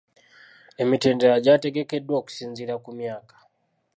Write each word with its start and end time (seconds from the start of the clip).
Emitendera 0.81 1.37
gyategekeddwa 1.45 2.15
okusinziira 2.21 2.75
ku 2.83 2.89
myaka. 2.97 3.35